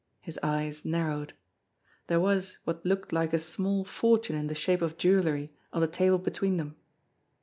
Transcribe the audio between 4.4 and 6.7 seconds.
the shape of jewellery on the table between